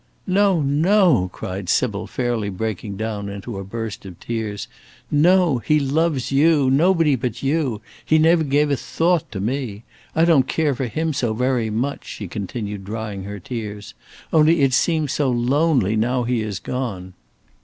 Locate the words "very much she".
11.35-12.27